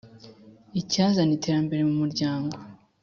icyazana 0.81 1.31
iterambere 1.37 1.81
mu 1.87 1.95
muryango 2.01 2.55